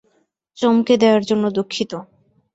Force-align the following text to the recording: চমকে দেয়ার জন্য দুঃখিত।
চমকে 0.57 0.93
দেয়ার 1.01 1.21
জন্য 1.29 1.43
দুঃখিত। 1.57 1.91